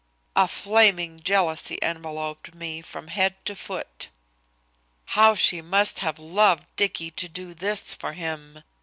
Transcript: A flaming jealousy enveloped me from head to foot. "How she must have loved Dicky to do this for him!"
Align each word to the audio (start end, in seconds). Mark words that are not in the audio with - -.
A 0.35 0.47
flaming 0.47 1.19
jealousy 1.19 1.77
enveloped 1.79 2.55
me 2.55 2.81
from 2.81 3.09
head 3.09 3.35
to 3.45 3.55
foot. 3.55 4.09
"How 5.13 5.35
she 5.35 5.61
must 5.61 5.99
have 5.99 6.17
loved 6.17 6.65
Dicky 6.75 7.11
to 7.11 7.29
do 7.29 7.53
this 7.53 7.93
for 7.93 8.13
him!" 8.13 8.63